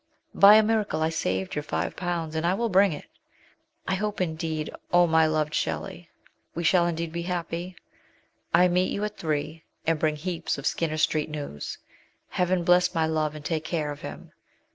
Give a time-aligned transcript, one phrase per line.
[0.33, 3.05] By a miracle I saved your o, and I will bring it.
[3.87, 6.09] I hope, indeed, oh, my loved Shelley,
[6.55, 7.75] we shall indeed be happy.
[8.51, 11.29] I meet you at three, and bring heaps of Skinner St.
[11.29, 11.77] news.
[12.29, 14.31] Heaven bless my love and take care of him.